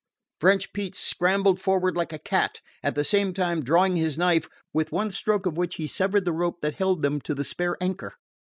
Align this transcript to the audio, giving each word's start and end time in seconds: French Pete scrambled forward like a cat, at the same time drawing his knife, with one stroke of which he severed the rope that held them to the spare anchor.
French 0.39 0.73
Pete 0.73 0.95
scrambled 0.95 1.59
forward 1.61 1.95
like 1.95 2.11
a 2.11 2.17
cat, 2.17 2.59
at 2.81 2.95
the 2.95 3.03
same 3.03 3.35
time 3.35 3.61
drawing 3.61 3.97
his 3.97 4.17
knife, 4.17 4.49
with 4.73 4.91
one 4.91 5.11
stroke 5.11 5.45
of 5.45 5.57
which 5.57 5.75
he 5.75 5.85
severed 5.85 6.25
the 6.25 6.33
rope 6.33 6.59
that 6.63 6.73
held 6.73 7.03
them 7.03 7.21
to 7.21 7.35
the 7.35 7.43
spare 7.43 7.77
anchor. 7.79 8.15